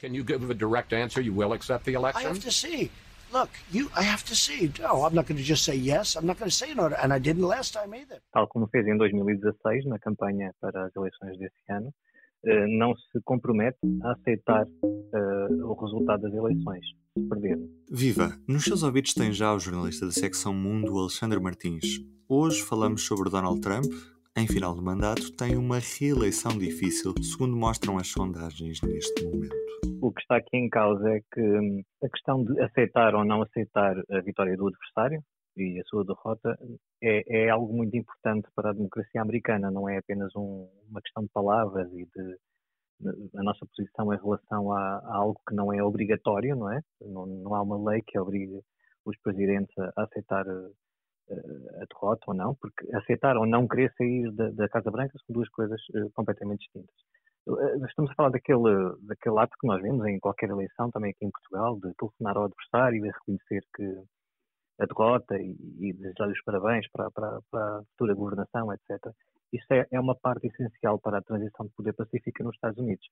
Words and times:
Can 0.00 0.14
you 0.14 0.24
give 0.24 0.48
a 0.50 0.54
direct 0.54 0.92
answer? 0.92 1.20
You 1.20 1.34
will 1.34 1.52
accept 1.52 1.84
the 1.84 1.94
I 1.96 1.98
election? 2.00 2.28
have 2.28 2.40
to 2.40 2.50
see. 2.50 2.90
Look, 3.32 3.50
you. 3.70 3.90
I 3.94 4.02
have 4.02 4.24
to 4.24 4.34
see. 4.34 4.72
No, 4.80 5.04
I'm 5.04 5.14
not 5.14 5.26
going 5.26 5.36
to 5.38 5.42
just 5.44 5.62
say 5.64 5.76
yes. 5.76 6.16
I'm 6.16 6.26
not 6.26 6.38
going 6.38 6.50
to 6.50 6.56
say 6.56 6.74
no, 6.74 6.86
and 6.86 7.12
I 7.12 7.18
didn't 7.20 7.46
last 7.46 7.72
time 7.74 7.94
either. 7.94 8.20
tal 8.32 8.48
como 8.48 8.66
fez 8.68 8.86
em 8.86 8.96
2016, 8.96 9.84
na 9.86 9.98
campanha 9.98 10.52
para 10.60 10.86
as 10.86 10.96
eleições 10.96 11.38
desse 11.38 11.62
ano, 11.70 11.92
eh, 12.44 12.66
não 12.66 12.94
se 12.96 13.20
compromete 13.24 13.78
a 14.02 14.12
aceitar 14.12 14.66
eh, 14.66 15.48
o 15.62 15.74
resultado 15.74 16.22
das 16.22 16.32
eleições, 16.34 16.84
se 17.14 17.28
perder. 17.28 17.58
Viva! 17.90 18.36
Nos 18.48 18.64
seus 18.64 18.82
ouvidos 18.82 19.14
tem 19.14 19.32
já 19.32 19.54
o 19.54 19.60
jornalista 19.60 20.06
da 20.06 20.12
secção 20.12 20.52
Mundo, 20.52 20.98
Alexandre 20.98 21.38
Martins. 21.38 22.00
Hoje 22.28 22.62
falamos 22.62 23.04
sobre 23.06 23.30
Donald 23.30 23.60
Trump. 23.60 23.92
Em 24.36 24.46
final 24.46 24.74
de 24.74 24.80
mandato, 24.80 25.32
tem 25.36 25.56
uma 25.56 25.78
reeleição 25.80 26.56
difícil, 26.56 27.12
segundo 27.20 27.56
mostram 27.56 27.98
as 27.98 28.08
sondagens 28.08 28.80
neste 28.82 29.24
momento. 29.24 29.56
O 30.00 30.12
que 30.12 30.20
está 30.22 30.36
aqui 30.36 30.56
em 30.56 30.68
causa 30.68 31.08
é 31.10 31.20
que 31.34 31.40
hum, 31.42 31.82
a 32.02 32.08
questão 32.08 32.44
de 32.44 32.58
aceitar 32.62 33.14
ou 33.14 33.24
não 33.24 33.42
aceitar 33.42 33.96
a 34.10 34.20
vitória 34.20 34.56
do 34.56 34.68
adversário 34.68 35.20
e 35.56 35.80
a 35.80 35.84
sua 35.84 36.04
derrota 36.04 36.56
é, 37.02 37.46
é 37.46 37.50
algo 37.50 37.76
muito 37.76 37.96
importante 37.96 38.48
para 38.54 38.70
a 38.70 38.72
democracia 38.72 39.20
americana, 39.20 39.68
não 39.70 39.88
é 39.88 39.98
apenas 39.98 40.30
um- 40.36 40.68
uma 40.88 41.02
questão 41.02 41.24
de 41.24 41.28
palavras 41.30 41.92
e 41.92 42.04
de 42.06 42.36
a 43.34 43.42
nossa 43.42 43.66
posição 43.66 44.12
em 44.12 44.16
relação 44.18 44.72
a, 44.72 44.98
a 44.98 45.16
algo 45.16 45.40
que 45.48 45.54
não 45.54 45.72
é 45.72 45.82
obrigatório, 45.82 46.54
não 46.54 46.70
é? 46.70 46.80
Não, 47.00 47.26
não 47.26 47.54
há 47.54 47.62
uma 47.62 47.90
lei 47.90 48.02
que 48.06 48.18
obrigue 48.18 48.60
os 49.06 49.18
presidentes 49.22 49.76
a, 49.78 49.90
a 49.96 50.04
aceitar 50.04 50.44
a 51.32 51.84
derrota 51.86 52.24
ou 52.28 52.34
não, 52.34 52.54
porque 52.54 52.94
aceitar 52.94 53.36
ou 53.36 53.46
não 53.46 53.66
querer 53.68 53.92
sair 53.96 54.30
da, 54.32 54.50
da 54.50 54.68
Casa 54.68 54.90
Branca 54.90 55.18
são 55.18 55.34
duas 55.34 55.48
coisas 55.50 55.80
eh, 55.94 56.08
completamente 56.14 56.60
distintas. 56.60 56.94
Eh, 57.48 57.86
Estamos 57.88 58.10
a 58.10 58.14
falar 58.14 58.30
daquele, 58.30 58.96
daquele 59.02 59.38
ato 59.38 59.56
que 59.60 59.66
nós 59.66 59.80
vemos 59.82 60.04
em 60.06 60.18
qualquer 60.18 60.50
eleição, 60.50 60.90
também 60.90 61.10
aqui 61.12 61.24
em 61.24 61.30
Portugal, 61.30 61.76
de 61.76 61.92
telefonar 61.94 62.36
ao 62.36 62.44
adversário 62.44 63.04
e 63.04 63.10
reconhecer 63.10 63.62
que 63.74 64.02
a 64.80 64.86
derrota 64.86 65.38
e, 65.38 65.56
e 65.78 65.92
desejar-lhe 65.92 66.32
os 66.32 66.42
parabéns 66.42 66.86
para, 66.90 67.10
para, 67.10 67.38
para 67.50 67.78
a 67.78 67.82
futura 67.90 68.14
governação, 68.14 68.72
etc. 68.72 69.12
Isso 69.52 69.66
é, 69.72 69.86
é 69.90 70.00
uma 70.00 70.14
parte 70.14 70.46
essencial 70.46 70.98
para 70.98 71.18
a 71.18 71.22
transição 71.22 71.66
de 71.66 71.72
poder 71.72 71.92
pacífica 71.92 72.42
nos 72.42 72.54
Estados 72.54 72.78
Unidos, 72.78 73.06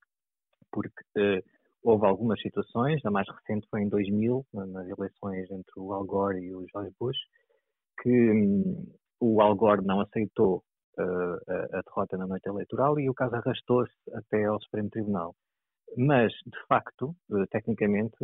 porque 0.71 1.03
eh, 1.17 1.43
houve 1.83 2.05
algumas 2.05 2.41
situações, 2.41 3.05
a 3.05 3.11
mais 3.11 3.27
recente 3.29 3.67
foi 3.69 3.81
em 3.81 3.89
2000, 3.89 4.45
na- 4.53 4.65
nas 4.65 4.87
eleições 4.89 5.49
entre 5.51 5.73
o 5.77 5.93
Al 5.93 6.05
Gore 6.05 6.39
e 6.39 6.53
o 6.53 6.65
George 6.71 6.93
Bush, 6.99 7.17
que 8.01 8.31
hum, 8.31 8.87
o 9.19 9.41
Al 9.41 9.55
Gore 9.55 9.85
não 9.85 10.01
aceitou 10.01 10.63
eh, 10.97 11.03
a, 11.03 11.79
a 11.79 11.81
derrota 11.81 12.17
na 12.17 12.27
noite 12.27 12.47
eleitoral 12.47 12.99
e 12.99 13.09
o 13.09 13.13
caso 13.13 13.35
arrastou-se 13.35 13.93
até 14.13 14.45
ao 14.45 14.61
Supremo 14.61 14.89
Tribunal. 14.89 15.35
Mas, 15.97 16.31
de 16.45 16.67
facto, 16.67 17.15
eh, 17.31 17.45
tecnicamente, 17.49 18.17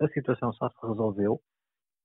a 0.00 0.08
situação 0.08 0.52
só 0.52 0.68
se 0.68 0.86
resolveu 0.86 1.40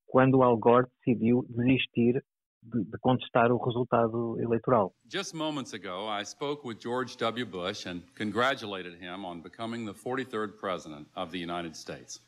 quando 0.06 0.38
o 0.38 0.44
Al 0.44 0.58
Gore 0.58 0.88
decidiu 1.00 1.46
desistir 1.50 2.24
de, 2.62 2.84
de 2.84 2.98
contestar 3.00 3.52
o 3.52 3.58
resultado 3.58 4.40
eleitoral. 4.40 4.94
Just 5.12 5.34
moments 5.34 5.74
ago, 5.74 6.08
I 6.08 6.24
spoke 6.24 6.68
with 6.68 6.80
George 6.80 7.18
W. 7.18 7.46
Bush 7.46 7.86
and 7.86 8.02
congratulated 8.16 8.96
him 9.00 9.26
on 9.26 9.42
becoming 9.42 9.86
the 9.86 9.94
43rd 9.94 10.58
President 10.58 11.08
of 11.16 11.32
the 11.32 11.40
United 11.40 11.76
States. 11.76 12.20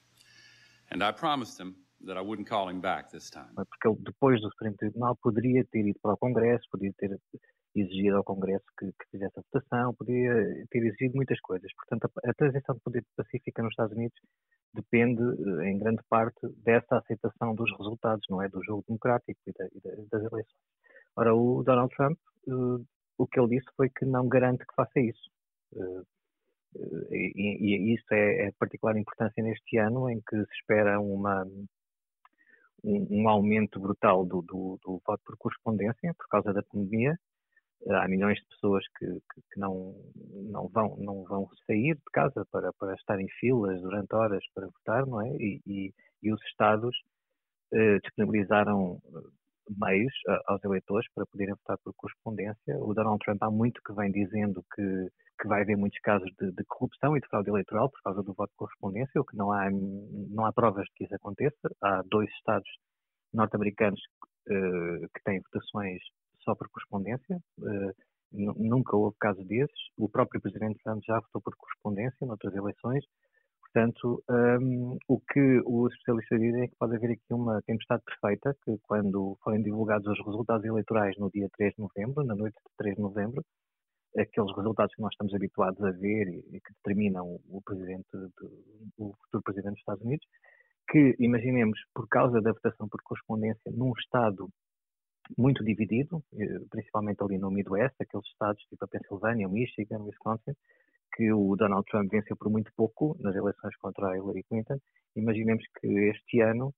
And 0.91 1.03
I 1.03 1.11
promised 1.11 1.59
him 1.59 1.75
that 2.07 2.17
I 2.17 2.21
wouldn't 2.21 2.47
call 2.49 2.69
him 2.69 2.79
back 2.81 3.09
this 3.11 3.29
time. 3.29 3.53
porque 3.55 3.87
ele, 3.87 3.97
depois 4.01 4.41
do 4.41 4.49
Supremo 4.51 4.75
Tribunal, 4.77 5.15
poderia 5.21 5.63
ter 5.65 5.85
ido 5.87 5.99
para 6.01 6.13
o 6.13 6.17
Congresso, 6.17 6.65
poderia 6.71 6.93
ter 6.97 7.19
exigido 7.75 8.17
ao 8.17 8.23
Congresso 8.23 8.65
que, 8.79 8.87
que 8.87 9.05
fizesse 9.11 9.37
a 9.39 9.43
votação, 9.51 9.93
poderia 9.93 10.65
ter 10.71 10.79
exigido 10.83 11.15
muitas 11.15 11.39
coisas. 11.41 11.71
Portanto, 11.75 12.11
a, 12.25 12.31
a 12.31 12.33
transição 12.33 12.73
de 12.75 12.81
poder 12.81 13.05
pacífica 13.15 13.61
nos 13.61 13.71
Estados 13.71 13.95
Unidos 13.95 14.17
depende, 14.73 15.21
eh, 15.21 15.69
em 15.69 15.77
grande 15.77 16.01
parte, 16.09 16.39
dessa 16.63 16.97
aceitação 16.97 17.53
dos 17.55 17.69
resultados, 17.77 18.25
não 18.29 18.41
é? 18.41 18.49
Do 18.49 18.63
jogo 18.63 18.83
democrático 18.87 19.39
e, 19.47 19.51
da- 19.53 19.67
e 19.67 19.79
da- 19.81 20.03
das 20.11 20.31
eleições. 20.31 20.61
Ora, 21.15 21.33
o 21.35 21.63
Donald 21.63 21.93
Trump, 21.95 22.17
eh, 22.47 22.83
o 23.17 23.27
que 23.27 23.39
ele 23.39 23.57
disse 23.59 23.67
foi 23.75 23.89
que 23.89 24.05
não 24.05 24.27
garante 24.27 24.65
que 24.65 24.75
faça 24.75 24.99
isso. 24.99 25.29
Eh, 25.75 26.01
e, 27.11 27.91
e 27.91 27.95
isso 27.95 28.05
é, 28.11 28.47
é 28.47 28.51
particular 28.59 28.95
importância 28.97 29.41
neste 29.41 29.77
ano, 29.77 30.09
em 30.09 30.19
que 30.21 30.35
se 30.35 30.51
espera 30.59 30.99
uma, 30.99 31.45
um, 32.83 33.23
um 33.23 33.29
aumento 33.29 33.79
brutal 33.79 34.25
do, 34.25 34.41
do, 34.41 34.79
do 34.83 35.01
voto 35.05 35.21
por 35.25 35.37
correspondência 35.37 36.13
por 36.15 36.27
causa 36.29 36.53
da 36.53 36.63
pandemia. 36.63 37.17
Eh, 37.87 37.93
Há 37.95 38.07
milhões 38.07 38.39
de 38.39 38.47
pessoas 38.47 38.85
que, 38.97 39.05
que, 39.05 39.41
que 39.53 39.59
não, 39.59 39.95
não, 40.51 40.67
vão, 40.69 40.97
não 40.97 41.23
vão 41.25 41.49
sair 41.67 41.95
de 41.95 42.03
casa 42.13 42.45
para, 42.51 42.73
para 42.73 42.95
estar 42.95 43.19
em 43.19 43.27
filas 43.39 43.81
durante 43.81 44.13
horas 44.15 44.43
para 44.55 44.67
votar, 44.67 45.05
não 45.07 45.21
é? 45.21 45.29
E, 45.37 45.61
e, 45.67 45.93
e 46.23 46.33
os 46.33 46.41
Estados 46.45 46.95
eh, 47.73 47.99
disponibilizaram 48.03 49.01
eh, 49.15 49.19
meios 49.77 50.13
a- 50.27 50.41
aos 50.53 50.63
eleitores 50.63 51.07
para 51.13 51.25
poderem 51.25 51.55
votar 51.55 51.77
por 51.79 51.93
correspondência. 51.95 52.77
O 52.79 52.93
Donald 52.93 53.19
Trump 53.23 53.41
há 53.43 53.51
muito 53.51 53.81
que 53.83 53.93
vem 53.93 54.11
dizendo 54.11 54.63
que, 54.75 55.09
que 55.39 55.47
vai 55.47 55.61
haver 55.61 55.77
muitos 55.77 55.99
casos 55.99 56.29
de, 56.39 56.51
de 56.51 56.63
corrupção 56.65 57.15
e 57.15 57.21
de 57.21 57.27
fraude 57.27 57.49
eleitoral 57.49 57.89
por 57.89 58.01
causa 58.03 58.23
do 58.23 58.33
voto 58.33 58.51
por 58.57 58.65
correspondência, 58.67 59.21
o 59.21 59.25
que 59.25 59.37
não 59.37 59.51
há, 59.51 59.69
não 59.71 60.45
há 60.45 60.53
provas 60.53 60.85
de 60.85 60.91
que 60.95 61.03
isso 61.05 61.15
aconteça. 61.15 61.69
Há 61.81 62.01
dois 62.09 62.29
estados 62.31 62.69
norte-americanos 63.33 63.99
eh, 64.49 65.07
que 65.13 65.23
têm 65.23 65.41
votações 65.41 66.01
só 66.41 66.55
por 66.55 66.69
correspondência. 66.69 67.39
nu- 68.31 68.55
nunca 68.57 68.95
houve 68.95 69.15
caso 69.19 69.43
desses. 69.45 69.79
O 69.97 70.09
próprio 70.09 70.41
Presidente 70.41 70.79
Trump 70.83 71.01
já 71.05 71.19
votou 71.19 71.41
por 71.41 71.55
correspondência 71.55 72.25
noutras 72.27 72.53
eleições. 72.55 73.03
Portanto, 73.61 74.23
hum, 74.61 74.97
o 75.07 75.19
que 75.19 75.61
os 75.65 75.91
especialistas 75.93 76.39
dizem 76.39 76.63
é 76.63 76.67
que 76.67 76.75
pode 76.79 76.95
haver 76.95 77.11
aqui 77.11 77.33
uma 77.33 77.61
tempestade 77.63 78.01
perfeita, 78.03 78.55
que 78.63 78.77
quando 78.83 79.37
forem 79.43 79.61
divulgados 79.61 80.07
os 80.07 80.25
resultados 80.25 80.65
eleitorais 80.65 81.15
no 81.17 81.29
dia 81.29 81.47
3 81.57 81.73
de 81.75 81.81
novembro, 81.81 82.23
na 82.23 82.33
noite 82.35 82.55
de 82.55 82.75
3 82.77 82.95
de 82.95 83.01
novembro, 83.01 83.43
aqueles 84.17 84.55
resultados 84.55 84.93
que 84.95 85.01
nós 85.01 85.11
estamos 85.13 85.33
habituados 85.33 85.81
a 85.83 85.91
ver 85.91 86.27
e, 86.27 86.39
e 86.55 86.59
que 86.61 86.73
determinam 86.83 87.39
o 87.49 87.61
presidente, 87.63 88.07
de- 88.13 88.93
o 88.97 89.13
futuro 89.23 89.43
presidente 89.43 89.71
dos 89.73 89.79
Estados 89.79 90.03
Unidos, 90.03 90.27
que 90.89 91.15
imaginemos 91.19 91.79
por 91.93 92.07
causa 92.07 92.41
da 92.41 92.51
votação 92.51 92.87
por 92.87 93.01
correspondência 93.03 93.71
num 93.71 93.91
estado 93.99 94.49
muito 95.37 95.63
dividido, 95.63 96.23
eh, 96.33 96.59
principalmente 96.69 97.21
ali 97.21 97.37
no 97.37 97.51
Midwest, 97.51 97.95
aqueles 97.99 98.25
estados 98.27 98.63
tipo 98.69 98.85
a 98.85 98.87
Pensilvânia, 98.87 99.47
Michigan, 99.49 99.99
Wisconsin, 100.03 100.53
que 101.15 101.31
o 101.33 101.55
Donald 101.57 101.85
Trump 101.89 102.09
venceu 102.09 102.37
por 102.37 102.49
muito 102.49 102.71
pouco 102.75 103.17
nas 103.19 103.35
eleições 103.35 103.75
contra 103.77 104.07
a 104.09 104.15
Hillary 104.17 104.43
Clinton. 104.43 104.77
Imaginemos 105.15 105.63
que 105.81 105.87
este 106.09 106.39
ano, 106.41 106.73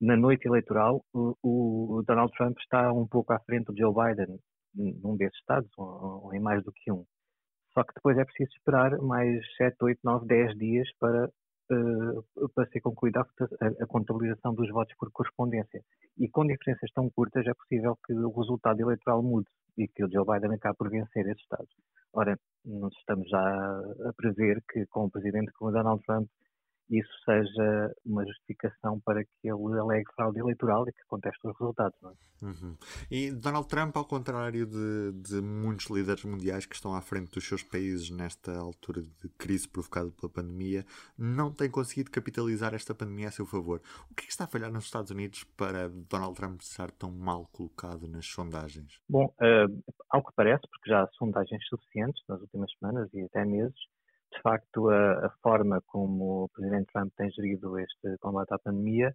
na 0.00 0.16
noite 0.16 0.46
eleitoral, 0.46 1.02
o, 1.14 1.36
o 1.42 2.02
Donald 2.06 2.32
Trump 2.36 2.58
está 2.58 2.92
um 2.92 3.06
pouco 3.06 3.32
à 3.32 3.38
frente 3.40 3.66
do 3.66 3.76
Joe 3.76 3.94
Biden 3.94 4.38
num 4.74 5.16
desses 5.16 5.38
estados, 5.38 5.70
ou, 5.76 6.24
ou 6.26 6.34
em 6.34 6.40
mais 6.40 6.62
do 6.64 6.72
que 6.72 6.90
um. 6.92 7.04
Só 7.72 7.84
que 7.84 7.94
depois 7.94 8.18
é 8.18 8.24
preciso 8.24 8.50
esperar 8.56 8.98
mais 8.98 9.40
7, 9.56 9.76
8, 9.82 10.00
9, 10.02 10.26
10 10.26 10.56
dias 10.58 10.88
para, 10.98 11.30
eh, 11.70 12.48
para 12.54 12.68
ser 12.70 12.80
concluída 12.80 13.20
a, 13.20 13.66
a- 13.84 13.86
contabilização 13.86 14.54
dos 14.54 14.68
votos 14.70 14.94
por 14.98 15.10
correspondência. 15.12 15.82
E 16.18 16.28
com 16.28 16.46
diferenças 16.46 16.90
tão 16.92 17.08
curtas 17.10 17.46
é 17.46 17.54
possível 17.54 17.96
que 18.04 18.12
o 18.12 18.30
resultado 18.30 18.80
eleitoral 18.80 19.22
mude 19.22 19.48
e 19.78 19.86
que 19.86 20.04
o 20.04 20.10
Joe 20.10 20.26
Biden 20.26 20.54
acabe 20.56 20.76
por 20.78 20.90
vencer 20.90 21.26
esses 21.28 21.42
estados. 21.42 21.72
Ora, 22.12 22.36
nós 22.64 22.92
estamos 22.98 23.28
já 23.28 23.38
a 23.40 24.12
prever 24.16 24.60
que 24.70 24.84
com 24.86 25.04
o 25.04 25.10
presidente 25.10 25.52
como 25.52 25.70
Donald 25.72 26.02
Trump 26.04 26.28
isso 26.90 27.10
seja 27.24 27.94
uma 28.04 28.26
justificação 28.26 29.00
para 29.00 29.22
que 29.24 29.30
ele 29.44 29.78
alegue 29.78 30.12
fraude 30.14 30.40
eleitoral 30.40 30.88
e 30.88 30.92
que 30.92 31.04
conteste 31.06 31.38
os 31.46 31.56
resultados. 31.58 31.96
Não 32.02 32.10
é? 32.10 32.14
Uhum. 32.42 32.76
E 33.10 33.30
Donald 33.30 33.68
Trump, 33.68 33.96
ao 33.96 34.04
contrário 34.04 34.66
de, 34.66 35.12
de 35.12 35.40
muitos 35.42 35.86
líderes 35.86 36.24
mundiais 36.24 36.64
que 36.66 36.74
estão 36.74 36.94
à 36.94 37.00
frente 37.00 37.30
dos 37.30 37.46
seus 37.46 37.62
países 37.62 38.10
nesta 38.10 38.56
altura 38.56 39.02
de 39.02 39.28
crise 39.38 39.68
provocada 39.68 40.10
pela 40.10 40.32
pandemia, 40.32 40.84
não 41.18 41.52
tem 41.52 41.70
conseguido 41.70 42.10
capitalizar 42.10 42.74
esta 42.74 42.94
pandemia 42.94 43.28
a 43.28 43.32
seu 43.32 43.46
favor. 43.46 43.80
O 44.10 44.14
que 44.14 44.24
é 44.24 44.26
que 44.26 44.32
está 44.32 44.44
a 44.44 44.48
falhar 44.48 44.72
nos 44.72 44.84
Estados 44.84 45.10
Unidos 45.10 45.44
para 45.56 45.88
Donald 45.88 46.34
Trump 46.34 46.60
estar 46.62 46.90
tão 46.92 47.10
mal 47.10 47.46
colocado 47.52 48.08
nas 48.08 48.26
sondagens? 48.26 49.00
Bom, 49.08 49.32
eh, 49.40 49.66
ao 50.08 50.24
que 50.24 50.32
parece, 50.34 50.66
porque 50.68 50.90
já 50.90 51.02
há 51.02 51.08
sondagens 51.18 51.62
suficientes 51.68 52.22
nas 52.26 52.40
últimas 52.40 52.72
semanas 52.78 53.08
e 53.12 53.22
até 53.22 53.44
meses, 53.44 53.78
de 54.40 54.42
facto, 54.42 54.88
a, 54.88 55.26
a, 55.26 55.30
forma 55.42 55.82
como 55.86 56.44
o 56.44 56.48
Presidente 56.48 56.90
Trump 56.92 57.12
tem 57.14 57.30
gerido 57.30 57.78
este 57.78 58.16
combate 58.20 58.54
à 58.54 58.58
pandemia 58.58 59.14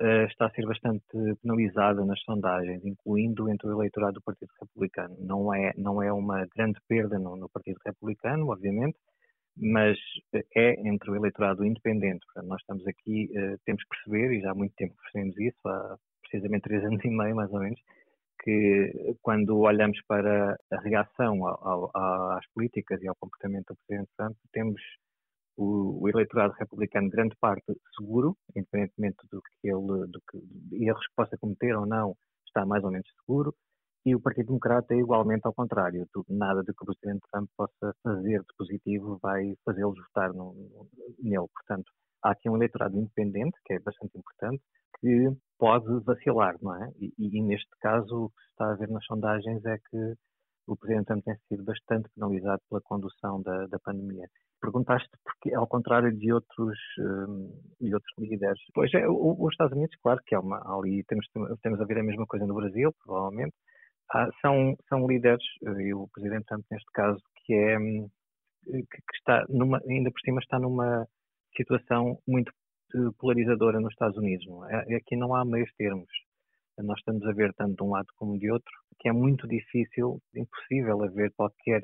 uh, 0.00 0.26
está 0.30 0.46
a 0.46 0.50
ser 0.50 0.64
bastante 0.64 1.02
penalizada 1.42 2.04
nas 2.04 2.20
sondagens, 2.22 2.84
incluindo 2.84 3.50
entre 3.50 3.66
o 3.66 3.72
eleitorado 3.72 4.14
do 4.14 4.22
Partido 4.22 4.52
Republicano. 4.60 5.16
Não 5.18 5.52
é, 5.52 5.72
não 5.76 6.00
é 6.00 6.12
uma 6.12 6.46
grande 6.54 6.78
perda 6.86 7.18
no, 7.18 7.36
no 7.36 7.48
Partido 7.48 7.80
Republicano, 7.84 8.48
obviamente, 8.48 8.96
mas 9.56 9.98
é 10.54 10.88
entre 10.88 11.10
o 11.10 11.16
eleitorado 11.16 11.64
independente. 11.64 12.24
Portanto, 12.26 12.48
nós 12.48 12.60
estamos 12.60 12.86
aqui, 12.86 13.28
uh, 13.32 13.58
temos 13.64 13.82
que 13.82 13.88
perceber, 13.88 14.32
e 14.32 14.40
já 14.42 14.52
há 14.52 14.54
muito 14.54 14.74
tempo 14.76 14.94
percebemos 15.02 15.36
isso, 15.40 15.58
há 15.66 15.98
precisamente 16.22 16.62
três 16.62 16.84
anos 16.84 17.04
e 17.04 17.10
meio, 17.10 17.34
mais 17.34 17.52
ou 17.52 17.58
menos, 17.58 17.80
que 18.46 19.16
quando 19.22 19.58
olhamos 19.58 19.98
para 20.06 20.56
a 20.70 20.80
reação 20.80 21.44
ao, 21.44 21.90
ao, 21.92 22.36
às 22.38 22.46
políticas 22.54 23.02
e 23.02 23.08
ao 23.08 23.16
comportamento 23.16 23.66
do 23.70 23.78
Presidente 23.84 24.12
Trump, 24.16 24.36
temos 24.52 24.80
o, 25.56 26.00
o, 26.00 26.08
eleitorado 26.08 26.54
republicano, 26.56 27.10
grande 27.10 27.34
parte, 27.40 27.64
seguro, 27.98 28.36
independentemente 28.54 29.16
do 29.32 29.42
que 29.42 29.68
ele, 29.68 30.06
do 30.06 30.20
que, 30.30 30.84
erros 30.84 31.04
que 31.08 31.14
possa 31.16 31.36
cometer 31.38 31.74
ou 31.76 31.86
não, 31.86 32.14
está 32.46 32.64
mais 32.64 32.84
ou 32.84 32.92
menos 32.92 33.08
seguro, 33.20 33.52
e 34.04 34.14
o 34.14 34.20
Partido 34.20 34.46
Democrata 34.46 34.94
é 34.94 34.98
igualmente 34.98 35.44
ao 35.44 35.52
contrário. 35.52 36.06
Nada 36.28 36.62
do 36.62 36.72
que 36.72 36.84
o 36.84 36.86
Presidente 36.86 37.26
Trump 37.32 37.50
possa 37.56 37.92
fazer 38.04 38.38
de 38.38 38.54
positivo 38.56 39.18
vai 39.20 39.56
fazê-los 39.64 39.98
votar 39.98 40.32
no, 40.32 40.54
nele. 41.20 41.48
Portanto, 41.52 41.90
há 42.22 42.30
aqui 42.30 42.48
um 42.48 42.54
eleitorado 42.54 42.96
independente, 42.96 43.58
que 43.64 43.72
é 43.72 43.80
bastante 43.80 44.16
importante, 44.16 44.62
que 45.00 45.36
pode 45.58 45.86
vacilar, 46.04 46.56
não 46.62 46.74
é? 46.82 46.90
E, 46.98 47.12
e, 47.18 47.42
neste 47.42 47.70
caso 47.80 48.24
o 48.24 48.28
que 48.30 48.42
se 48.42 48.50
está 48.50 48.72
a 48.72 48.76
ver 48.76 48.88
nas 48.88 49.04
sondagens 49.04 49.64
é 49.64 49.78
que 49.78 50.14
o 50.66 50.76
Presidente 50.76 51.06
Trump 51.06 51.24
tem 51.24 51.36
sido 51.48 51.64
bastante 51.64 52.08
penalizado 52.14 52.60
pela 52.68 52.80
condução 52.82 53.40
da, 53.42 53.66
da 53.66 53.78
pandemia. 53.78 54.26
Perguntaste 54.60 55.08
porque, 55.22 55.54
ao 55.54 55.66
contrário 55.66 56.12
de 56.16 56.32
outros, 56.32 56.78
um, 56.98 57.52
de 57.80 57.94
outros 57.94 58.12
líderes, 58.18 58.60
pois 58.74 58.92
é, 58.94 59.06
os 59.08 59.52
Estados 59.52 59.76
Unidos, 59.76 59.96
claro 60.02 60.20
que 60.26 60.34
é 60.34 60.38
uma, 60.38 60.58
ali 60.76 61.04
temos, 61.04 61.26
temos 61.62 61.80
a 61.80 61.84
ver 61.84 61.98
a 61.98 62.02
mesma 62.02 62.26
coisa 62.26 62.46
no 62.46 62.54
Brasil, 62.54 62.92
provavelmente, 63.04 63.54
ah, 64.12 64.28
são, 64.40 64.76
são 64.88 65.06
líderes, 65.06 65.44
eh, 65.66 65.82
e 65.82 65.94
o 65.94 66.08
Presidente 66.08 66.46
Trump 66.46 66.64
neste 66.70 66.90
caso, 66.92 67.20
que 67.44 67.54
é, 67.54 67.78
hum, 67.78 68.08
que, 68.64 68.82
que 68.82 69.16
está 69.18 69.44
numa, 69.48 69.80
ainda 69.88 70.10
por 70.10 70.20
cima 70.20 70.40
está 70.40 70.58
numa 70.58 71.06
situação 71.56 72.18
muito 72.26 72.52
polarizadora 73.18 73.80
nos 73.80 73.92
Estados 73.92 74.16
Unidos. 74.16 74.46
Não 74.46 74.68
é? 74.68 74.96
Aqui 74.96 75.16
não 75.16 75.34
há 75.34 75.44
meios 75.44 75.70
termos. 75.76 76.08
Nós 76.78 76.98
estamos 76.98 77.24
a 77.26 77.32
ver 77.32 77.54
tanto 77.54 77.76
de 77.76 77.82
um 77.82 77.90
lado 77.90 78.08
como 78.16 78.38
de 78.38 78.50
outro, 78.50 78.70
que 78.98 79.08
é 79.08 79.12
muito 79.12 79.48
difícil, 79.48 80.20
impossível 80.34 81.02
haver 81.02 81.32
qualquer 81.34 81.82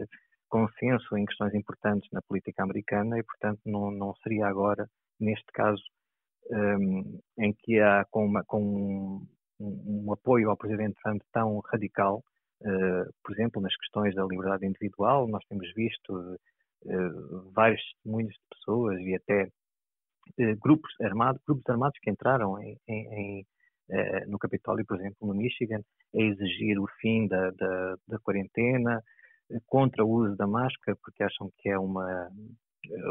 consenso 0.49 1.17
em 1.17 1.25
questões 1.25 1.55
importantes 1.55 2.09
na 2.13 2.21
política 2.21 2.63
americana 2.63 3.19
e, 3.19 3.23
portanto, 3.23 3.61
não, 3.65 3.91
não 3.91 4.15
seria 4.17 4.47
agora, 4.47 4.87
neste 5.19 5.47
caso, 5.53 5.83
um, 6.51 7.19
em 7.39 7.55
que 7.55 7.81
há 7.81 8.05
com, 8.11 8.27
uma, 8.27 8.45
com 8.45 8.63
um, 8.63 9.27
um, 10.07 10.13
apoio 10.13 10.51
ao 10.51 10.57
presidente 10.57 10.99
Trump 11.03 11.23
tão 11.33 11.59
radical, 11.61 12.23
uh, 12.61 13.11
por 13.25 13.33
exemplo, 13.33 13.63
nas 13.63 13.75
questões 13.77 14.15
da 14.15 14.25
liberdade 14.25 14.67
individual, 14.67 15.27
nós 15.27 15.43
temos 15.47 15.73
visto 15.75 16.13
uh, 16.13 17.51
vários 17.55 17.81
testemunhos 17.95 18.35
de 18.35 18.41
pessoas 18.51 19.01
e 19.01 19.15
até 19.15 19.43
eh, 19.43 19.49
grupos 20.61 20.93
armados, 21.01 21.43
grupos 21.47 21.69
armados 21.69 21.99
que 22.01 22.11
entraram 22.11 22.61
em, 22.63 22.79
em, 22.89 23.07
em, 23.15 23.47
eh, 23.91 24.27
no 24.27 24.39
Capitólio, 24.39 24.85
por 24.87 24.99
exemplo, 24.99 25.27
no 25.29 25.35
Michigan, 25.35 25.81
a 26.15 26.19
exigir 26.21 26.79
o 26.79 26.87
fim 27.01 27.27
da, 27.29 27.51
da, 27.51 27.97
da, 28.09 28.19
quarentena, 28.21 29.03
eh, 29.51 29.59
contra 29.67 30.05
o 30.05 30.11
uso 30.11 30.37
da 30.37 30.47
máscara, 30.47 30.97
porque 31.03 31.23
acham 31.23 31.51
que 31.59 31.69
é 31.69 31.79
uma 31.79 32.29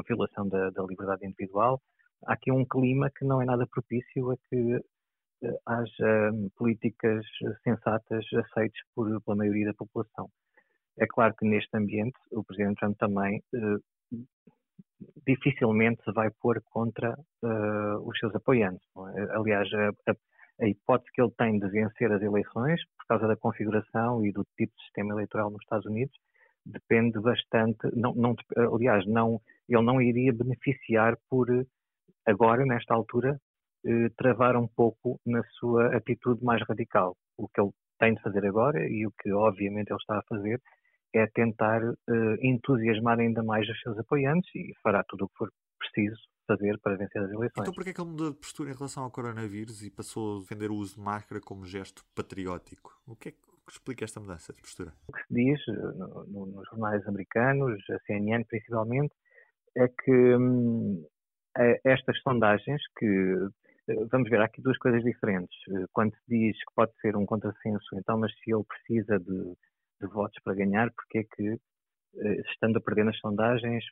violação 0.07 0.47
da, 0.47 0.69
da, 0.71 0.83
liberdade 0.83 1.25
individual. 1.25 1.81
Há 2.25 2.33
aqui 2.33 2.51
um 2.51 2.65
clima 2.65 3.09
que 3.09 3.25
não 3.25 3.41
é 3.41 3.45
nada 3.45 3.67
propício 3.67 4.31
a 4.31 4.37
que 4.49 4.81
haja 5.65 6.31
hum, 6.33 6.49
políticas 6.55 7.25
sensatas 7.63 8.25
aceites 8.33 8.81
por, 8.93 9.21
pela 9.23 9.37
maioria 9.37 9.67
da 9.67 9.73
população. 9.73 10.29
É 10.99 11.05
claro 11.07 11.33
que 11.35 11.45
neste 11.45 11.75
ambiente 11.75 12.17
o 12.31 12.43
Presidente 12.43 12.79
Trump 12.79 12.97
também 12.97 13.41
dificilmente 15.25 16.03
se 16.03 16.11
vai 16.11 16.29
pôr 16.41 16.61
contra 16.69 17.13
uh, 17.13 18.09
os 18.09 18.17
seus 18.19 18.33
apoiantes. 18.35 18.85
É? 19.15 19.35
Aliás, 19.35 19.67
a, 19.73 20.11
a, 20.61 20.67
hipótese 20.67 21.11
que 21.13 21.21
ele 21.21 21.31
tem 21.37 21.59
de 21.59 21.67
vencer 21.69 22.11
as 22.11 22.21
eleições, 22.21 22.81
por 22.97 23.07
causa 23.07 23.27
da 23.27 23.35
configuração 23.35 24.25
e 24.25 24.31
do 24.31 24.45
tipo 24.57 24.73
de 24.75 24.83
sistema 24.83 25.13
eleitoral 25.13 25.49
nos 25.49 25.61
Estados 25.61 25.85
Unidos, 25.85 26.15
depende 26.65 27.19
bastante. 27.19 27.87
Não, 27.95 28.13
não, 28.13 28.35
aliás, 28.73 29.05
não, 29.07 29.41
ele 29.67 29.81
não 29.83 30.01
iria 30.01 30.33
beneficiar 30.33 31.17
por, 31.29 31.47
agora, 32.25 32.65
nesta 32.65 32.93
altura, 32.93 33.39
eh, 33.85 34.09
travar 34.15 34.55
um 34.55 34.67
pouco 34.67 35.19
na 35.25 35.41
sua 35.59 35.95
atitude 35.95 36.43
mais 36.43 36.61
radical. 36.67 37.15
O 37.37 37.47
que 37.47 37.59
ele 37.59 37.71
tem 37.99 38.13
de 38.13 38.21
fazer 38.21 38.45
agora 38.45 38.87
e 38.87 39.07
o 39.07 39.11
que, 39.19 39.31
obviamente, 39.31 39.89
ele 39.89 39.97
está 39.97 40.19
a 40.19 40.23
fazer 40.23 40.61
é 41.13 41.27
tentar 41.27 41.83
uh, 41.83 41.95
entusiasmar 42.41 43.19
ainda 43.19 43.43
mais 43.43 43.67
os 43.67 43.79
seus 43.81 43.97
apoiantes 43.97 44.49
e 44.55 44.73
fará 44.81 45.03
tudo 45.03 45.25
o 45.25 45.29
que 45.29 45.37
for 45.37 45.51
preciso 45.79 46.21
fazer 46.47 46.77
para 46.79 46.95
vencer 46.95 47.21
as 47.21 47.29
eleições. 47.29 47.61
Então, 47.61 47.73
porquê 47.73 47.89
é 47.91 47.93
que 47.93 48.01
ele 48.01 48.09
mudou 48.09 48.31
de 48.31 48.37
postura 48.37 48.71
em 48.71 48.75
relação 48.75 49.03
ao 49.03 49.11
coronavírus 49.11 49.81
e 49.83 49.89
passou 49.89 50.37
a 50.37 50.39
defender 50.41 50.71
o 50.71 50.75
uso 50.75 50.95
de 50.95 51.01
máscara 51.01 51.41
como 51.41 51.65
gesto 51.65 52.03
patriótico? 52.15 52.91
O 53.07 53.15
que 53.15 53.29
é 53.29 53.31
que 53.31 53.37
explica 53.69 54.03
esta 54.03 54.19
mudança 54.19 54.53
de 54.53 54.61
postura? 54.61 54.93
O 55.07 55.13
que 55.13 55.21
se 55.27 55.33
diz 55.33 55.59
eh, 55.67 55.71
no, 55.71 56.25
no, 56.25 56.45
nos 56.47 56.67
jornais 56.69 57.05
americanos, 57.07 57.81
a 57.89 57.99
CNN 58.05 58.43
principalmente, 58.45 59.13
é 59.77 59.87
que 59.87 60.35
hum, 60.35 61.05
estas 61.85 62.19
sondagens 62.21 62.81
que 62.97 63.05
eh, 63.87 64.05
vamos 64.11 64.29
ver, 64.29 64.41
há 64.41 64.45
aqui 64.45 64.61
duas 64.61 64.77
coisas 64.77 65.03
diferentes. 65.03 65.57
Quando 65.91 66.13
se 66.15 66.23
diz 66.27 66.57
que 66.57 66.73
pode 66.75 66.91
ser 67.01 67.15
um 67.15 67.25
contrassenso, 67.25 67.95
então, 67.95 68.17
mas 68.17 68.31
se 68.39 68.53
ele 68.53 68.63
precisa 68.63 69.19
de 69.19 69.55
de 70.01 70.07
votos 70.07 70.37
para 70.43 70.55
ganhar, 70.55 70.89
porque 70.93 71.19
é 71.19 71.23
que, 71.23 71.47
eh, 72.23 72.41
estando 72.51 72.77
a 72.77 72.81
perder 72.81 73.05
nas 73.05 73.17
sondagens, 73.19 73.83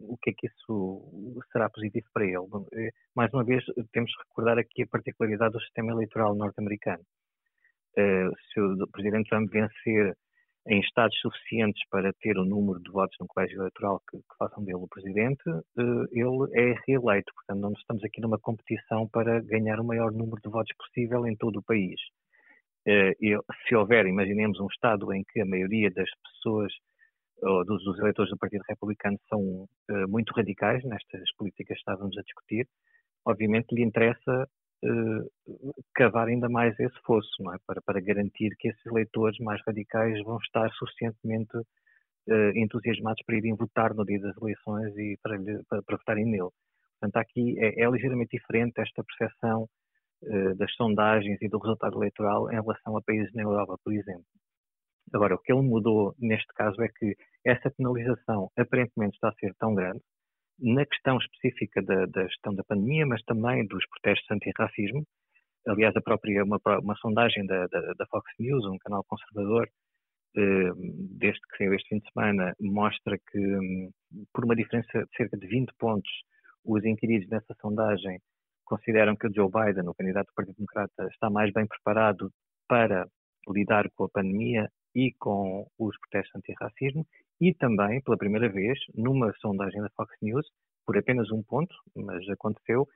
o 0.00 0.16
que 0.18 0.30
é 0.30 0.34
que 0.36 0.46
isso 0.48 1.42
será 1.52 1.70
positivo 1.70 2.06
para 2.12 2.24
ele? 2.24 2.46
Eh, 2.74 2.90
mais 3.14 3.32
uma 3.32 3.44
vez, 3.44 3.64
temos 3.92 4.10
que 4.14 4.22
recordar 4.28 4.58
aqui 4.58 4.82
a 4.82 4.86
particularidade 4.88 5.52
do 5.52 5.60
sistema 5.60 5.92
eleitoral 5.92 6.34
norte-americano. 6.34 7.04
Eh, 7.96 8.28
se 8.52 8.60
o 8.60 8.88
Presidente 8.88 9.28
Trump 9.28 9.50
vencer 9.50 10.16
em 10.68 10.80
estados 10.80 11.18
suficientes 11.20 11.82
para 11.90 12.12
ter 12.20 12.38
o 12.38 12.44
número 12.44 12.80
de 12.80 12.90
votos 12.90 13.16
no 13.20 13.26
colégio 13.26 13.60
eleitoral 13.60 14.00
que, 14.08 14.16
que 14.16 14.36
façam 14.38 14.64
dele 14.64 14.78
o 14.78 14.88
presidente, 14.88 15.42
ele 16.12 16.46
é 16.54 16.74
reeleito. 16.86 17.32
Portanto, 17.34 17.60
não 17.60 17.72
estamos 17.72 18.04
aqui 18.04 18.20
numa 18.20 18.38
competição 18.38 19.08
para 19.08 19.40
ganhar 19.40 19.80
o 19.80 19.84
maior 19.84 20.12
número 20.12 20.40
de 20.40 20.48
votos 20.48 20.72
possível 20.76 21.26
em 21.26 21.36
todo 21.36 21.58
o 21.58 21.62
país. 21.64 22.00
Eh, 22.86 23.14
se 23.68 23.76
houver, 23.76 24.06
imaginemos 24.06 24.58
um 24.60 24.66
Estado 24.66 25.12
em 25.12 25.22
que 25.24 25.40
a 25.40 25.46
maioria 25.46 25.90
das 25.90 26.10
pessoas 26.24 26.72
ou 27.42 27.64
dos, 27.64 27.82
dos 27.84 27.98
eleitores 27.98 28.30
do 28.30 28.38
Partido 28.38 28.62
Republicano 28.68 29.18
são 29.28 29.40
uh, 29.40 30.08
muito 30.08 30.32
radicais 30.32 30.84
nestas 30.84 31.32
políticas 31.36 31.74
que 31.74 31.80
estávamos 31.80 32.16
a 32.16 32.22
discutir, 32.22 32.68
obviamente 33.24 33.74
lhe 33.74 33.82
interessa 33.82 34.48
uh, 34.84 35.74
cavar 35.94 36.28
ainda 36.28 36.48
mais 36.48 36.78
esse 36.78 36.96
fosso, 37.04 37.28
é? 37.52 37.56
para, 37.66 37.82
para, 37.82 38.00
garantir 38.00 38.54
que 38.58 38.68
esses 38.68 38.86
eleitores 38.86 39.38
mais 39.40 39.60
radicais 39.66 40.22
vão 40.22 40.38
estar 40.38 40.70
suficientemente 40.72 41.58
entusiasmados 42.54 43.20
para 43.26 43.36
irem 43.36 43.56
votar 43.56 43.92
no 43.94 44.04
dia 44.04 44.20
das 44.20 44.36
eleições 44.36 44.96
e 44.96 45.18
para, 45.20 45.36
para, 45.68 45.82
para 45.82 45.96
votarem 45.96 46.24
nele. 46.24 46.50
Portanto, 47.00 47.16
aqui 47.16 47.58
é, 47.58 47.82
é 47.82 47.90
ligeiramente 47.90 48.36
diferente 48.36 48.80
esta 48.80 49.02
percepção 49.02 49.64
eh, 49.64 49.81
das 50.56 50.72
sondagens 50.74 51.40
e 51.42 51.48
do 51.48 51.58
resultado 51.58 51.96
eleitoral 51.96 52.50
em 52.50 52.60
relação 52.60 52.96
a 52.96 53.02
países 53.02 53.32
na 53.34 53.42
Europa, 53.42 53.76
por 53.84 53.92
exemplo. 53.92 54.24
Agora, 55.12 55.34
o 55.34 55.38
que 55.38 55.52
ele 55.52 55.62
mudou 55.62 56.14
neste 56.18 56.46
caso 56.54 56.80
é 56.82 56.88
que 56.88 57.14
essa 57.44 57.70
penalização 57.70 58.50
aparentemente 58.56 59.14
está 59.14 59.28
a 59.28 59.34
ser 59.34 59.54
tão 59.58 59.74
grande, 59.74 60.00
na 60.58 60.86
questão 60.86 61.18
específica 61.18 61.82
da, 61.82 62.06
da 62.06 62.26
gestão 62.26 62.54
da 62.54 62.64
pandemia, 62.64 63.06
mas 63.06 63.22
também 63.22 63.66
dos 63.66 63.84
protestos 63.88 64.30
anti-racismo. 64.30 65.04
Aliás, 65.66 65.94
a 65.96 66.00
própria, 66.00 66.44
uma, 66.44 66.58
uma 66.80 66.94
sondagem 66.96 67.44
da, 67.46 67.66
da, 67.66 67.80
da, 67.94 68.06
Fox 68.06 68.30
News, 68.38 68.64
um 68.66 68.78
canal 68.78 69.04
conservador, 69.04 69.68
eh, 70.36 70.70
desde 71.18 71.40
que 71.40 71.56
saiu 71.58 71.74
este 71.74 71.88
fim 71.88 71.98
de 71.98 72.10
semana, 72.12 72.54
mostra 72.60 73.18
que, 73.30 73.38
hum, 73.38 73.90
por 74.32 74.44
uma 74.44 74.56
diferença 74.56 75.04
de 75.04 75.16
cerca 75.16 75.36
de 75.36 75.46
20 75.46 75.72
pontos, 75.78 76.10
os 76.64 76.84
inquiridos 76.84 77.28
nessa 77.28 77.54
sondagem 77.60 78.18
consideram 78.72 79.14
que 79.14 79.26
o 79.26 79.34
Joe 79.34 79.50
Biden, 79.50 79.86
o 79.86 79.94
candidato 79.94 80.28
do 80.28 80.34
Partido 80.34 80.56
Democrata, 80.56 81.06
está 81.08 81.28
mais 81.28 81.52
bem 81.52 81.66
preparado 81.66 82.32
para 82.66 83.06
lidar 83.46 83.84
com 83.94 84.04
a 84.04 84.08
pandemia 84.08 84.66
e 84.94 85.12
com 85.18 85.66
os 85.78 85.94
protestos 85.98 86.34
anti-racismo 86.36 87.06
e 87.38 87.52
também, 87.52 88.00
pela 88.00 88.16
primeira 88.16 88.48
vez, 88.48 88.78
numa 88.94 89.30
sondagem 89.42 89.82
da 89.82 89.90
Fox 89.90 90.16
News, 90.22 90.46
por 90.86 90.96
apenas 90.96 91.30
um 91.30 91.42
ponto, 91.42 91.74
mas 91.94 92.26
aconteceu, 92.30 92.88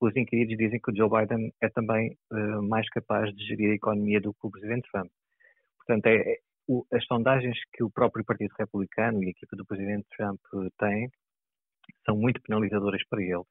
os 0.00 0.16
inquiridos 0.16 0.56
dizem 0.56 0.80
que 0.80 0.90
o 0.90 0.96
Joe 0.96 1.08
Biden 1.08 1.52
é 1.60 1.68
também 1.68 2.16
uh, 2.32 2.60
mais 2.60 2.88
capaz 2.88 3.32
de 3.32 3.46
gerir 3.46 3.70
a 3.70 3.74
economia 3.74 4.20
do 4.20 4.34
que 4.34 4.44
o 4.46 4.50
Presidente 4.50 4.88
Trump. 4.90 5.08
Portanto, 5.76 6.06
é, 6.06 6.16
é 6.16 6.38
o, 6.66 6.84
as 6.92 7.04
sondagens 7.04 7.56
que 7.72 7.84
o 7.84 7.90
próprio 7.90 8.24
Partido 8.24 8.52
Republicano 8.58 9.22
e 9.22 9.26
a 9.26 9.30
equipa 9.30 9.54
do 9.54 9.64
Presidente 9.64 10.08
Trump 10.16 10.40
tem 10.80 11.08
são 12.04 12.16
muito 12.16 12.42
penalizadoras 12.42 13.02
para 13.08 13.22
ele, 13.22 13.44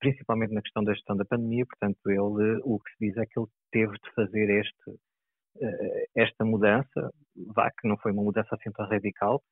principalmente 0.00 0.52
na 0.52 0.62
questão 0.62 0.82
da 0.82 0.94
gestão 0.94 1.16
da 1.16 1.24
pandemia. 1.24 1.64
Portanto, 1.66 1.98
ele, 2.06 2.60
o 2.64 2.80
que 2.80 2.90
se 2.92 3.06
diz 3.06 3.16
é 3.18 3.26
que 3.26 3.38
ele 3.38 3.46
teve 3.70 3.92
de 3.92 4.14
fazer 4.14 4.50
este, 4.50 4.90
uh, 4.90 6.06
esta 6.16 6.44
mudança, 6.44 7.12
vá 7.54 7.70
que 7.70 7.86
não 7.86 7.96
foi 7.98 8.12
uma 8.12 8.22
mudança 8.22 8.48
assim 8.54 8.72
tão 8.72 8.86
radical, 8.86 9.42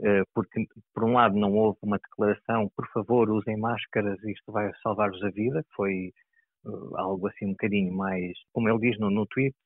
uh, 0.00 0.24
porque, 0.34 0.66
por 0.92 1.04
um 1.04 1.14
lado, 1.14 1.36
não 1.36 1.52
houve 1.52 1.78
uma 1.82 1.98
declaração, 1.98 2.70
por 2.76 2.86
favor, 2.92 3.30
usem 3.30 3.56
máscaras, 3.56 4.22
isto 4.24 4.52
vai 4.52 4.70
salvar-vos 4.82 5.22
a 5.22 5.30
vida, 5.30 5.64
foi 5.74 6.12
uh, 6.64 6.96
algo 6.98 7.28
assim 7.28 7.46
um 7.46 7.52
bocadinho 7.52 7.94
mais, 7.94 8.32
como 8.52 8.68
ele 8.68 8.90
diz 8.90 8.98
no, 8.98 9.10
no 9.10 9.26
tweet, 9.26 9.56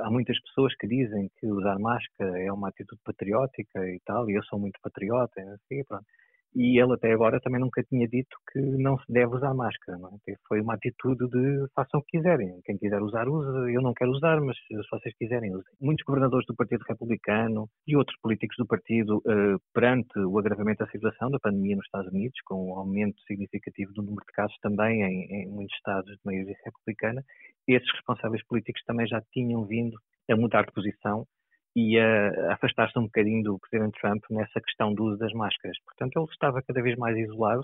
há 0.00 0.10
muitas 0.10 0.40
pessoas 0.42 0.74
que 0.76 0.86
dizem 0.86 1.28
que 1.38 1.46
usar 1.46 1.78
máscara 1.78 2.40
é 2.40 2.52
uma 2.52 2.68
atitude 2.68 3.00
patriótica 3.04 3.88
e 3.88 4.00
tal, 4.04 4.28
e 4.28 4.34
eu 4.34 4.42
sou 4.44 4.58
muito 4.58 4.78
patriota, 4.82 5.40
assim, 5.40 5.82
pronto 5.84 6.06
e 6.54 6.80
ele 6.80 6.92
até 6.94 7.12
agora 7.12 7.40
também 7.40 7.60
nunca 7.60 7.82
tinha 7.82 8.06
dito 8.06 8.36
que 8.52 8.60
não 8.60 8.98
se 8.98 9.10
deve 9.10 9.34
usar 9.34 9.54
máscara. 9.54 9.98
É? 10.28 10.34
Foi 10.46 10.60
uma 10.60 10.74
atitude 10.74 11.28
de 11.28 11.66
façam 11.74 12.00
o 12.00 12.02
que 12.02 12.18
quiserem. 12.18 12.60
Quem 12.64 12.76
quiser 12.76 13.00
usar, 13.00 13.28
usa. 13.28 13.70
Eu 13.70 13.80
não 13.80 13.94
quero 13.94 14.10
usar, 14.10 14.40
mas 14.40 14.56
se 14.66 14.74
vocês 14.90 15.14
quiserem, 15.16 15.54
usem. 15.54 15.72
Muitos 15.80 16.04
governadores 16.04 16.46
do 16.46 16.54
Partido 16.54 16.84
Republicano 16.88 17.68
e 17.86 17.96
outros 17.96 18.18
políticos 18.20 18.56
do 18.58 18.66
partido, 18.66 19.22
eh, 19.26 19.56
perante 19.72 20.18
o 20.18 20.38
agravamento 20.38 20.84
da 20.84 20.90
situação 20.90 21.30
da 21.30 21.38
pandemia 21.38 21.76
nos 21.76 21.86
Estados 21.86 22.12
Unidos, 22.12 22.38
com 22.44 22.70
um 22.70 22.78
aumento 22.78 23.20
significativo 23.26 23.92
do 23.94 24.02
número 24.02 24.24
de 24.26 24.32
casos 24.32 24.56
também 24.60 25.02
em, 25.02 25.44
em 25.44 25.48
muitos 25.48 25.74
estados 25.76 26.10
de 26.10 26.20
maioria 26.24 26.56
republicana, 26.64 27.24
esses 27.66 27.90
responsáveis 27.92 28.44
políticos 28.46 28.82
também 28.86 29.06
já 29.06 29.22
tinham 29.32 29.64
vindo 29.64 29.96
a 30.30 30.36
mudar 30.36 30.64
de 30.64 30.72
posição 30.72 31.26
e 31.74 31.98
a 31.98 32.52
afastar-se 32.52 32.98
um 32.98 33.04
bocadinho 33.04 33.42
do 33.42 33.58
Presidente 33.58 33.98
Trump 34.00 34.22
nessa 34.30 34.60
questão 34.60 34.94
do 34.94 35.04
uso 35.04 35.18
das 35.18 35.32
máscaras. 35.32 35.76
Portanto, 35.84 36.16
ele 36.18 36.26
estava 36.30 36.62
cada 36.62 36.82
vez 36.82 36.96
mais 36.96 37.16
isolado, 37.16 37.62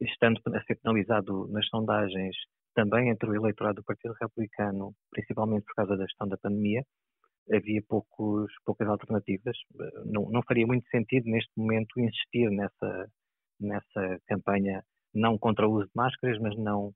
estando 0.00 0.40
a 0.54 0.62
ser 0.62 0.76
penalizado 0.76 1.48
nas 1.48 1.66
sondagens 1.68 2.36
também 2.74 3.10
entre 3.10 3.28
o 3.28 3.34
eleitorado 3.34 3.76
do 3.76 3.84
Partido 3.84 4.14
Republicano, 4.20 4.94
principalmente 5.10 5.64
por 5.64 5.74
causa 5.74 5.96
da 5.96 6.04
gestão 6.04 6.28
da 6.28 6.38
pandemia. 6.38 6.82
Havia 7.52 7.82
poucos, 7.88 8.52
poucas 8.64 8.88
alternativas. 8.88 9.56
Não, 10.06 10.30
não 10.30 10.42
faria 10.42 10.66
muito 10.66 10.88
sentido, 10.88 11.28
neste 11.28 11.50
momento, 11.56 12.00
insistir 12.00 12.48
nessa, 12.50 13.10
nessa 13.60 14.18
campanha 14.26 14.82
não 15.14 15.36
contra 15.36 15.68
o 15.68 15.72
uso 15.72 15.86
de 15.86 15.92
máscaras, 15.94 16.38
mas 16.40 16.56
não 16.56 16.92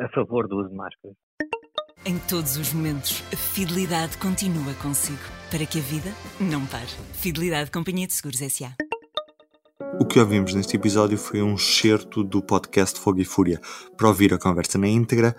a 0.00 0.08
favor 0.10 0.46
do 0.46 0.58
uso 0.58 0.68
de 0.68 0.76
máscaras. 0.76 1.16
Em 2.04 2.18
todos 2.18 2.56
os 2.56 2.72
momentos, 2.72 3.22
a 3.32 3.36
fidelidade 3.36 4.18
continua 4.18 4.74
consigo, 4.74 5.20
para 5.48 5.64
que 5.64 5.78
a 5.78 5.82
vida 5.82 6.12
não 6.40 6.66
pare. 6.66 6.88
Fidelidade 7.12 7.70
Companhia 7.70 8.08
de 8.08 8.12
Seguros 8.12 8.42
S.A. 8.42 8.74
O 10.00 10.04
que 10.04 10.18
ouvimos 10.18 10.52
neste 10.52 10.74
episódio 10.74 11.16
foi 11.16 11.40
um 11.40 11.54
excerto 11.54 12.24
do 12.24 12.42
podcast 12.42 12.98
Fogo 12.98 13.20
e 13.20 13.24
Fúria. 13.24 13.60
Para 13.96 14.08
ouvir 14.08 14.34
a 14.34 14.38
conversa 14.38 14.78
na 14.78 14.88
íntegra, 14.88 15.36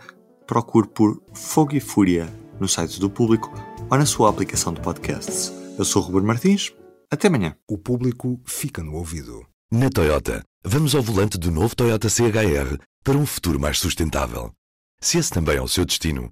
procure 0.47 0.87
por 0.87 1.21
Fogo 1.33 1.75
e 1.75 1.81
Fúria 1.81 2.33
no 2.61 2.67
site 2.69 2.97
do 2.97 3.09
público 3.09 3.53
ou 3.91 3.97
na 3.97 4.05
sua 4.05 4.29
aplicação 4.29 4.73
de 4.73 4.79
podcasts. 4.79 5.51
Eu 5.77 5.83
sou 5.83 6.01
o 6.01 6.05
Ruben 6.05 6.23
Martins. 6.23 6.71
Até 7.11 7.27
amanhã. 7.27 7.57
O 7.67 7.77
público 7.77 8.39
fica 8.45 8.81
no 8.81 8.93
ouvido. 8.93 9.45
Na 9.69 9.89
Toyota, 9.89 10.41
vamos 10.63 10.95
ao 10.95 11.01
volante 11.01 11.37
do 11.37 11.51
novo 11.51 11.75
Toyota 11.75 12.07
CHR 12.07 12.77
para 13.03 13.17
um 13.17 13.25
futuro 13.25 13.59
mais 13.59 13.79
sustentável. 13.79 14.49
Se 15.01 15.17
esse 15.17 15.29
também 15.29 15.57
é 15.57 15.61
o 15.61 15.67
seu 15.67 15.83
destino, 15.83 16.31